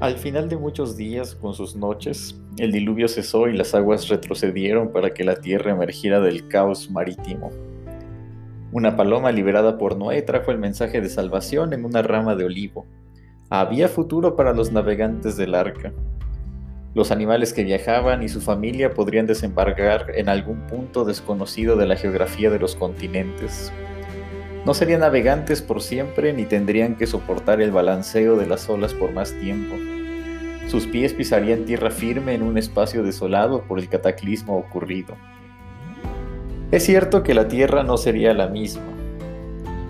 Al 0.00 0.16
final 0.16 0.48
de 0.48 0.56
muchos 0.56 0.96
días, 0.96 1.34
con 1.34 1.52
sus 1.52 1.76
noches, 1.76 2.40
el 2.56 2.72
diluvio 2.72 3.06
cesó 3.06 3.48
y 3.48 3.56
las 3.56 3.74
aguas 3.74 4.08
retrocedieron 4.08 4.92
para 4.92 5.12
que 5.12 5.24
la 5.24 5.36
tierra 5.36 5.72
emergiera 5.72 6.20
del 6.20 6.48
caos 6.48 6.90
marítimo. 6.90 7.50
Una 8.72 8.96
paloma 8.96 9.30
liberada 9.30 9.76
por 9.76 9.98
Noé 9.98 10.22
trajo 10.22 10.52
el 10.52 10.58
mensaje 10.58 11.02
de 11.02 11.10
salvación 11.10 11.74
en 11.74 11.84
una 11.84 12.00
rama 12.00 12.34
de 12.34 12.46
olivo. 12.46 12.86
Había 13.50 13.88
futuro 13.88 14.36
para 14.36 14.54
los 14.54 14.72
navegantes 14.72 15.36
del 15.36 15.54
arca. 15.54 15.92
Los 16.94 17.10
animales 17.10 17.52
que 17.52 17.64
viajaban 17.64 18.22
y 18.22 18.30
su 18.30 18.40
familia 18.40 18.94
podrían 18.94 19.26
desembarcar 19.26 20.12
en 20.14 20.30
algún 20.30 20.66
punto 20.66 21.04
desconocido 21.04 21.76
de 21.76 21.86
la 21.86 21.96
geografía 21.96 22.48
de 22.48 22.58
los 22.58 22.74
continentes. 22.74 23.70
No 24.64 24.72
serían 24.72 25.00
navegantes 25.00 25.60
por 25.60 25.82
siempre 25.82 26.32
ni 26.32 26.46
tendrían 26.46 26.96
que 26.96 27.06
soportar 27.06 27.60
el 27.60 27.70
balanceo 27.70 28.36
de 28.36 28.46
las 28.46 28.68
olas 28.70 28.94
por 28.94 29.12
más 29.12 29.32
tiempo. 29.40 29.76
Sus 30.70 30.86
pies 30.86 31.12
pisarían 31.14 31.64
tierra 31.64 31.90
firme 31.90 32.32
en 32.32 32.42
un 32.42 32.56
espacio 32.56 33.02
desolado 33.02 33.62
por 33.62 33.80
el 33.80 33.88
cataclismo 33.88 34.56
ocurrido. 34.56 35.16
Es 36.70 36.84
cierto 36.84 37.24
que 37.24 37.34
la 37.34 37.48
tierra 37.48 37.82
no 37.82 37.96
sería 37.96 38.32
la 38.34 38.46
misma. 38.46 38.84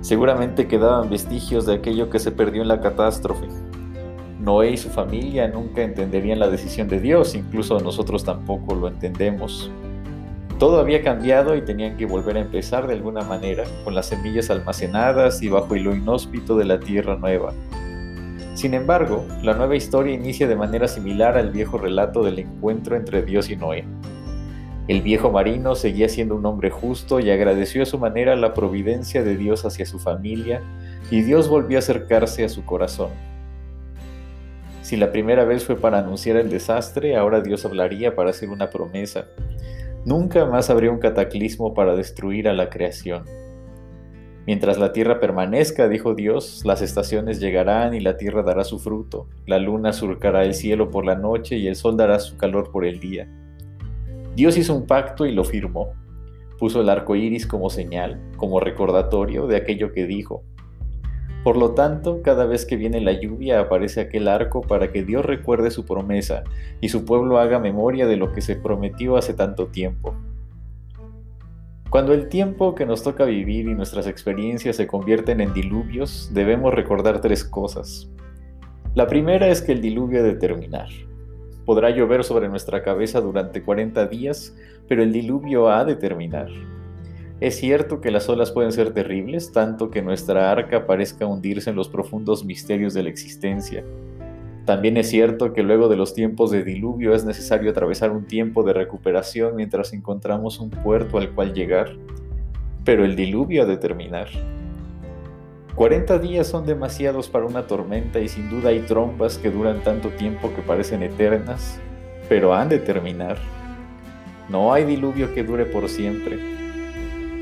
Seguramente 0.00 0.68
quedaban 0.68 1.10
vestigios 1.10 1.66
de 1.66 1.74
aquello 1.74 2.08
que 2.08 2.18
se 2.18 2.32
perdió 2.32 2.62
en 2.62 2.68
la 2.68 2.80
catástrofe. 2.80 3.48
Noé 4.40 4.70
y 4.70 4.76
su 4.78 4.88
familia 4.88 5.46
nunca 5.46 5.82
entenderían 5.82 6.38
la 6.38 6.48
decisión 6.48 6.88
de 6.88 7.00
Dios, 7.00 7.34
incluso 7.34 7.78
nosotros 7.78 8.24
tampoco 8.24 8.74
lo 8.74 8.88
entendemos. 8.88 9.70
Todo 10.58 10.80
había 10.80 11.02
cambiado 11.02 11.54
y 11.54 11.60
tenían 11.60 11.98
que 11.98 12.06
volver 12.06 12.38
a 12.38 12.40
empezar 12.40 12.86
de 12.86 12.94
alguna 12.94 13.20
manera, 13.20 13.64
con 13.84 13.94
las 13.94 14.06
semillas 14.06 14.48
almacenadas 14.48 15.42
y 15.42 15.50
bajo 15.50 15.74
el 15.74 15.84
inhóspito 15.84 16.56
de 16.56 16.64
la 16.64 16.80
tierra 16.80 17.16
nueva. 17.16 17.52
Sin 18.62 18.74
embargo, 18.74 19.26
la 19.42 19.54
nueva 19.54 19.74
historia 19.74 20.14
inicia 20.14 20.46
de 20.46 20.54
manera 20.54 20.86
similar 20.86 21.36
al 21.36 21.50
viejo 21.50 21.78
relato 21.78 22.22
del 22.22 22.38
encuentro 22.38 22.94
entre 22.94 23.24
Dios 23.24 23.50
y 23.50 23.56
Noé. 23.56 23.84
El 24.86 25.02
viejo 25.02 25.32
marino 25.32 25.74
seguía 25.74 26.08
siendo 26.08 26.36
un 26.36 26.46
hombre 26.46 26.70
justo 26.70 27.18
y 27.18 27.28
agradeció 27.32 27.82
a 27.82 27.86
su 27.86 27.98
manera 27.98 28.36
la 28.36 28.54
providencia 28.54 29.24
de 29.24 29.36
Dios 29.36 29.64
hacia 29.64 29.84
su 29.84 29.98
familia, 29.98 30.62
y 31.10 31.22
Dios 31.22 31.48
volvió 31.48 31.76
a 31.76 31.80
acercarse 31.80 32.44
a 32.44 32.48
su 32.48 32.64
corazón. 32.64 33.10
Si 34.82 34.96
la 34.96 35.10
primera 35.10 35.44
vez 35.44 35.64
fue 35.64 35.74
para 35.74 35.98
anunciar 35.98 36.36
el 36.36 36.48
desastre, 36.48 37.16
ahora 37.16 37.40
Dios 37.40 37.64
hablaría 37.64 38.14
para 38.14 38.30
hacer 38.30 38.48
una 38.48 38.70
promesa. 38.70 39.26
Nunca 40.04 40.46
más 40.46 40.70
habría 40.70 40.92
un 40.92 41.00
cataclismo 41.00 41.74
para 41.74 41.96
destruir 41.96 42.46
a 42.46 42.52
la 42.52 42.70
creación. 42.70 43.24
Mientras 44.46 44.78
la 44.78 44.92
tierra 44.92 45.20
permanezca, 45.20 45.88
dijo 45.88 46.14
Dios, 46.14 46.62
las 46.64 46.82
estaciones 46.82 47.38
llegarán 47.38 47.94
y 47.94 48.00
la 48.00 48.16
tierra 48.16 48.42
dará 48.42 48.64
su 48.64 48.80
fruto, 48.80 49.28
la 49.46 49.60
luna 49.60 49.92
surcará 49.92 50.44
el 50.44 50.54
cielo 50.54 50.90
por 50.90 51.04
la 51.04 51.14
noche 51.14 51.58
y 51.58 51.68
el 51.68 51.76
sol 51.76 51.96
dará 51.96 52.18
su 52.18 52.36
calor 52.36 52.72
por 52.72 52.84
el 52.84 52.98
día. 52.98 53.28
Dios 54.34 54.56
hizo 54.56 54.74
un 54.74 54.86
pacto 54.86 55.26
y 55.26 55.32
lo 55.32 55.44
firmó. 55.44 55.92
Puso 56.58 56.80
el 56.80 56.88
arco 56.88 57.14
iris 57.14 57.46
como 57.46 57.70
señal, 57.70 58.20
como 58.36 58.58
recordatorio 58.58 59.46
de 59.46 59.56
aquello 59.56 59.92
que 59.92 60.06
dijo. 60.06 60.42
Por 61.44 61.56
lo 61.56 61.72
tanto, 61.72 62.22
cada 62.22 62.44
vez 62.44 62.64
que 62.64 62.76
viene 62.76 63.00
la 63.00 63.12
lluvia 63.12 63.60
aparece 63.60 64.00
aquel 64.00 64.28
arco 64.28 64.62
para 64.62 64.90
que 64.90 65.04
Dios 65.04 65.24
recuerde 65.24 65.70
su 65.70 65.84
promesa 65.84 66.44
y 66.80 66.88
su 66.88 67.04
pueblo 67.04 67.38
haga 67.38 67.58
memoria 67.58 68.06
de 68.06 68.16
lo 68.16 68.32
que 68.32 68.40
se 68.40 68.56
prometió 68.56 69.16
hace 69.16 69.34
tanto 69.34 69.66
tiempo. 69.66 70.14
Cuando 71.92 72.14
el 72.14 72.30
tiempo 72.30 72.74
que 72.74 72.86
nos 72.86 73.02
toca 73.02 73.26
vivir 73.26 73.68
y 73.68 73.74
nuestras 73.74 74.06
experiencias 74.06 74.76
se 74.76 74.86
convierten 74.86 75.42
en 75.42 75.52
diluvios, 75.52 76.30
debemos 76.32 76.72
recordar 76.72 77.20
tres 77.20 77.44
cosas. 77.44 78.08
La 78.94 79.06
primera 79.06 79.48
es 79.48 79.60
que 79.60 79.72
el 79.72 79.82
diluvio 79.82 80.20
ha 80.20 80.22
de 80.22 80.36
terminar. 80.36 80.88
Podrá 81.66 81.90
llover 81.90 82.24
sobre 82.24 82.48
nuestra 82.48 82.82
cabeza 82.82 83.20
durante 83.20 83.62
40 83.62 84.06
días, 84.06 84.56
pero 84.88 85.02
el 85.02 85.12
diluvio 85.12 85.68
ha 85.68 85.84
de 85.84 85.94
terminar. 85.94 86.48
Es 87.40 87.56
cierto 87.56 88.00
que 88.00 88.10
las 88.10 88.26
olas 88.26 88.52
pueden 88.52 88.72
ser 88.72 88.94
terribles, 88.94 89.52
tanto 89.52 89.90
que 89.90 90.00
nuestra 90.00 90.50
arca 90.50 90.86
parezca 90.86 91.26
hundirse 91.26 91.68
en 91.68 91.76
los 91.76 91.90
profundos 91.90 92.42
misterios 92.42 92.94
de 92.94 93.02
la 93.02 93.10
existencia. 93.10 93.84
También 94.64 94.96
es 94.96 95.08
cierto 95.08 95.52
que 95.52 95.64
luego 95.64 95.88
de 95.88 95.96
los 95.96 96.14
tiempos 96.14 96.52
de 96.52 96.62
diluvio 96.62 97.14
es 97.14 97.24
necesario 97.24 97.70
atravesar 97.70 98.12
un 98.12 98.26
tiempo 98.26 98.62
de 98.62 98.72
recuperación 98.72 99.56
mientras 99.56 99.92
encontramos 99.92 100.60
un 100.60 100.70
puerto 100.70 101.18
al 101.18 101.30
cual 101.30 101.52
llegar, 101.52 101.96
pero 102.84 103.04
el 103.04 103.16
diluvio 103.16 103.62
ha 103.62 103.66
de 103.66 103.76
terminar. 103.76 104.28
40 105.74 106.18
días 106.18 106.46
son 106.46 106.64
demasiados 106.64 107.28
para 107.28 107.46
una 107.46 107.66
tormenta 107.66 108.20
y 108.20 108.28
sin 108.28 108.50
duda 108.50 108.68
hay 108.68 108.80
trompas 108.80 109.38
que 109.38 109.50
duran 109.50 109.82
tanto 109.82 110.10
tiempo 110.10 110.52
que 110.54 110.62
parecen 110.62 111.02
eternas, 111.02 111.80
pero 112.28 112.54
han 112.54 112.68
de 112.68 112.78
terminar. 112.78 113.38
No 114.48 114.72
hay 114.72 114.84
diluvio 114.84 115.34
que 115.34 115.42
dure 115.42 115.64
por 115.64 115.88
siempre. 115.88 116.38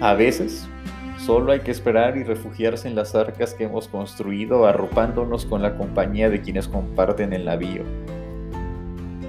A 0.00 0.12
veces, 0.12 0.68
solo 1.26 1.50
hay 1.50 1.58
que 1.58 1.72
esperar 1.72 2.16
y 2.16 2.22
refugiarse 2.22 2.86
en 2.86 2.94
las 2.94 3.16
arcas 3.16 3.52
que 3.52 3.64
hemos 3.64 3.88
construido 3.88 4.64
arropándonos 4.64 5.44
con 5.44 5.60
la 5.60 5.76
compañía 5.76 6.30
de 6.30 6.40
quienes 6.40 6.68
comparten 6.68 7.32
el 7.32 7.46
navío. 7.46 7.82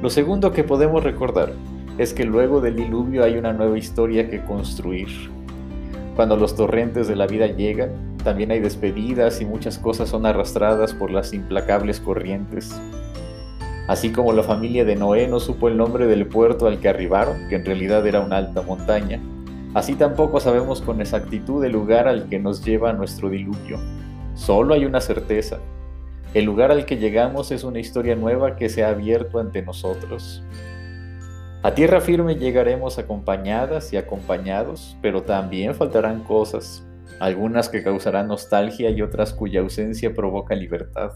Lo 0.00 0.08
segundo 0.08 0.52
que 0.52 0.62
podemos 0.62 1.02
recordar 1.02 1.52
es 1.98 2.14
que 2.14 2.24
luego 2.24 2.60
del 2.60 2.76
diluvio 2.76 3.24
hay 3.24 3.36
una 3.36 3.52
nueva 3.52 3.76
historia 3.76 4.30
que 4.30 4.40
construir. 4.40 5.08
Cuando 6.14 6.36
los 6.36 6.54
torrentes 6.54 7.08
de 7.08 7.16
la 7.16 7.26
vida 7.26 7.48
llegan, 7.48 7.90
también 8.22 8.52
hay 8.52 8.60
despedidas 8.60 9.40
y 9.40 9.44
muchas 9.44 9.76
cosas 9.76 10.10
son 10.10 10.26
arrastradas 10.26 10.94
por 10.94 11.10
las 11.10 11.32
implacables 11.32 11.98
corrientes. 11.98 12.80
Así 13.88 14.12
como 14.12 14.32
la 14.32 14.44
familia 14.44 14.84
de 14.84 14.94
Noé 14.94 15.26
no 15.26 15.40
supo 15.40 15.66
el 15.66 15.76
nombre 15.76 16.06
del 16.06 16.26
puerto 16.26 16.68
al 16.68 16.78
que 16.78 16.88
arribaron, 16.88 17.48
que 17.48 17.56
en 17.56 17.64
realidad 17.64 18.06
era 18.06 18.20
una 18.20 18.36
alta 18.36 18.62
montaña, 18.62 19.20
Así 19.72 19.94
tampoco 19.94 20.40
sabemos 20.40 20.80
con 20.80 21.00
exactitud 21.00 21.64
el 21.64 21.72
lugar 21.72 22.08
al 22.08 22.28
que 22.28 22.40
nos 22.40 22.64
lleva 22.64 22.92
nuestro 22.92 23.30
diluvio. 23.30 23.78
Solo 24.34 24.74
hay 24.74 24.84
una 24.84 25.00
certeza. 25.00 25.58
El 26.34 26.44
lugar 26.44 26.72
al 26.72 26.86
que 26.86 26.96
llegamos 26.96 27.52
es 27.52 27.62
una 27.62 27.78
historia 27.78 28.16
nueva 28.16 28.56
que 28.56 28.68
se 28.68 28.82
ha 28.82 28.88
abierto 28.88 29.38
ante 29.38 29.62
nosotros. 29.62 30.42
A 31.62 31.74
tierra 31.74 32.00
firme 32.00 32.36
llegaremos 32.36 32.98
acompañadas 32.98 33.92
y 33.92 33.96
acompañados, 33.96 34.96
pero 35.02 35.22
también 35.22 35.74
faltarán 35.74 36.24
cosas, 36.24 36.84
algunas 37.20 37.68
que 37.68 37.82
causarán 37.82 38.28
nostalgia 38.28 38.90
y 38.90 39.02
otras 39.02 39.32
cuya 39.32 39.60
ausencia 39.60 40.14
provoca 40.14 40.54
libertad. 40.54 41.12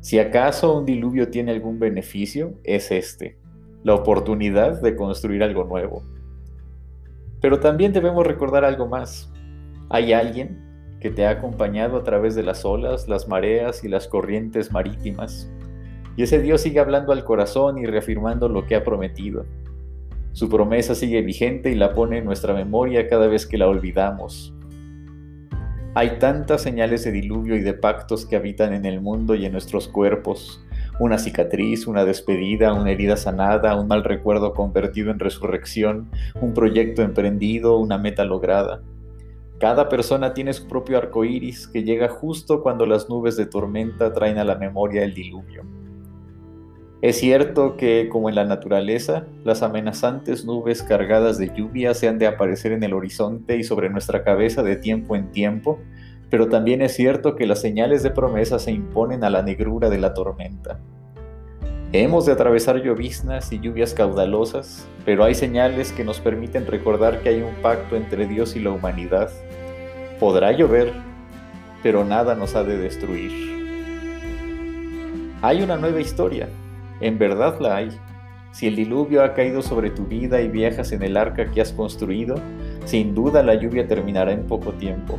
Si 0.00 0.18
acaso 0.18 0.76
un 0.76 0.84
diluvio 0.84 1.28
tiene 1.28 1.52
algún 1.52 1.78
beneficio, 1.78 2.54
es 2.64 2.90
este, 2.90 3.38
la 3.84 3.94
oportunidad 3.94 4.82
de 4.82 4.96
construir 4.96 5.42
algo 5.42 5.64
nuevo. 5.64 6.17
Pero 7.40 7.60
también 7.60 7.92
debemos 7.92 8.26
recordar 8.26 8.64
algo 8.64 8.86
más. 8.86 9.32
Hay 9.90 10.12
alguien 10.12 10.68
que 11.00 11.10
te 11.10 11.26
ha 11.26 11.30
acompañado 11.30 11.96
a 11.96 12.02
través 12.02 12.34
de 12.34 12.42
las 12.42 12.64
olas, 12.64 13.08
las 13.08 13.28
mareas 13.28 13.84
y 13.84 13.88
las 13.88 14.08
corrientes 14.08 14.72
marítimas. 14.72 15.50
Y 16.16 16.24
ese 16.24 16.40
Dios 16.40 16.62
sigue 16.62 16.80
hablando 16.80 17.12
al 17.12 17.24
corazón 17.24 17.78
y 17.78 17.86
reafirmando 17.86 18.48
lo 18.48 18.66
que 18.66 18.74
ha 18.74 18.82
prometido. 18.82 19.46
Su 20.32 20.48
promesa 20.48 20.94
sigue 20.94 21.22
vigente 21.22 21.70
y 21.70 21.74
la 21.74 21.94
pone 21.94 22.18
en 22.18 22.24
nuestra 22.24 22.54
memoria 22.54 23.08
cada 23.08 23.28
vez 23.28 23.46
que 23.46 23.58
la 23.58 23.68
olvidamos. 23.68 24.54
Hay 25.94 26.18
tantas 26.18 26.62
señales 26.62 27.04
de 27.04 27.12
diluvio 27.12 27.56
y 27.56 27.60
de 27.60 27.74
pactos 27.74 28.26
que 28.26 28.36
habitan 28.36 28.72
en 28.72 28.84
el 28.84 29.00
mundo 29.00 29.34
y 29.34 29.46
en 29.46 29.52
nuestros 29.52 29.88
cuerpos, 29.88 30.64
una 30.98 31.18
cicatriz, 31.18 31.86
una 31.86 32.04
despedida, 32.04 32.74
una 32.74 32.90
herida 32.90 33.16
sanada, 33.16 33.76
un 33.76 33.88
mal 33.88 34.04
recuerdo 34.04 34.52
convertido 34.52 35.10
en 35.10 35.18
resurrección, 35.18 36.10
un 36.40 36.54
proyecto 36.54 37.02
emprendido, 37.02 37.78
una 37.78 37.98
meta 37.98 38.24
lograda. 38.24 38.82
Cada 39.58 39.88
persona 39.88 40.34
tiene 40.34 40.52
su 40.52 40.68
propio 40.68 40.98
arco 40.98 41.24
iris 41.24 41.66
que 41.66 41.82
llega 41.82 42.08
justo 42.08 42.62
cuando 42.62 42.86
las 42.86 43.08
nubes 43.08 43.36
de 43.36 43.46
tormenta 43.46 44.12
traen 44.12 44.38
a 44.38 44.44
la 44.44 44.54
memoria 44.54 45.02
el 45.02 45.14
diluvio. 45.14 45.64
Es 47.00 47.18
cierto 47.18 47.76
que, 47.76 48.08
como 48.08 48.28
en 48.28 48.34
la 48.34 48.44
naturaleza, 48.44 49.26
las 49.44 49.62
amenazantes 49.62 50.44
nubes 50.44 50.82
cargadas 50.82 51.38
de 51.38 51.52
lluvia 51.54 51.94
se 51.94 52.08
han 52.08 52.18
de 52.18 52.26
aparecer 52.26 52.72
en 52.72 52.82
el 52.82 52.92
horizonte 52.92 53.56
y 53.56 53.62
sobre 53.62 53.88
nuestra 53.88 54.24
cabeza 54.24 54.64
de 54.64 54.76
tiempo 54.76 55.14
en 55.14 55.30
tiempo, 55.30 55.78
pero 56.30 56.48
también 56.48 56.82
es 56.82 56.94
cierto 56.94 57.36
que 57.36 57.46
las 57.46 57.60
señales 57.60 58.02
de 58.02 58.10
promesa 58.10 58.58
se 58.58 58.72
imponen 58.72 59.24
a 59.24 59.30
la 59.30 59.42
negrura 59.42 59.88
de 59.88 59.98
la 59.98 60.14
tormenta. 60.14 60.78
Hemos 61.92 62.26
de 62.26 62.32
atravesar 62.32 62.82
lloviznas 62.82 63.50
y 63.50 63.60
lluvias 63.60 63.94
caudalosas, 63.94 64.86
pero 65.06 65.24
hay 65.24 65.34
señales 65.34 65.90
que 65.90 66.04
nos 66.04 66.20
permiten 66.20 66.66
recordar 66.66 67.22
que 67.22 67.30
hay 67.30 67.40
un 67.40 67.54
pacto 67.62 67.96
entre 67.96 68.26
Dios 68.26 68.56
y 68.56 68.60
la 68.60 68.72
humanidad. 68.72 69.30
Podrá 70.20 70.52
llover, 70.52 70.92
pero 71.82 72.04
nada 72.04 72.34
nos 72.34 72.54
ha 72.56 72.62
de 72.62 72.76
destruir. 72.76 73.32
Hay 75.40 75.62
una 75.62 75.78
nueva 75.78 76.00
historia, 76.00 76.48
en 77.00 77.18
verdad 77.18 77.58
la 77.58 77.76
hay. 77.76 77.88
Si 78.52 78.66
el 78.66 78.76
diluvio 78.76 79.24
ha 79.24 79.32
caído 79.32 79.62
sobre 79.62 79.88
tu 79.88 80.04
vida 80.04 80.42
y 80.42 80.48
viajas 80.48 80.92
en 80.92 81.02
el 81.02 81.16
arca 81.16 81.50
que 81.50 81.62
has 81.62 81.72
construido, 81.72 82.34
sin 82.84 83.14
duda 83.14 83.42
la 83.42 83.54
lluvia 83.54 83.86
terminará 83.86 84.32
en 84.32 84.46
poco 84.46 84.72
tiempo. 84.72 85.18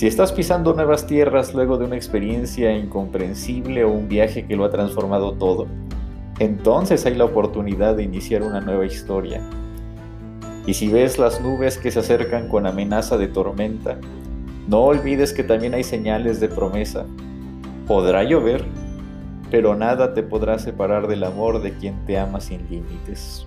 Si 0.00 0.06
estás 0.06 0.32
pisando 0.32 0.72
nuevas 0.72 1.06
tierras 1.06 1.52
luego 1.52 1.76
de 1.76 1.84
una 1.84 1.94
experiencia 1.94 2.74
incomprensible 2.74 3.84
o 3.84 3.90
un 3.90 4.08
viaje 4.08 4.46
que 4.46 4.56
lo 4.56 4.64
ha 4.64 4.70
transformado 4.70 5.34
todo, 5.34 5.66
entonces 6.38 7.04
hay 7.04 7.16
la 7.16 7.26
oportunidad 7.26 7.96
de 7.96 8.04
iniciar 8.04 8.42
una 8.42 8.62
nueva 8.62 8.86
historia. 8.86 9.42
Y 10.64 10.72
si 10.72 10.88
ves 10.88 11.18
las 11.18 11.42
nubes 11.42 11.76
que 11.76 11.90
se 11.90 11.98
acercan 11.98 12.48
con 12.48 12.66
amenaza 12.66 13.18
de 13.18 13.28
tormenta, 13.28 13.98
no 14.68 14.84
olvides 14.84 15.34
que 15.34 15.44
también 15.44 15.74
hay 15.74 15.84
señales 15.84 16.40
de 16.40 16.48
promesa. 16.48 17.04
Podrá 17.86 18.24
llover, 18.24 18.64
pero 19.50 19.74
nada 19.74 20.14
te 20.14 20.22
podrá 20.22 20.58
separar 20.58 21.08
del 21.08 21.24
amor 21.24 21.60
de 21.60 21.74
quien 21.74 22.06
te 22.06 22.18
ama 22.18 22.40
sin 22.40 22.66
límites. 22.70 23.46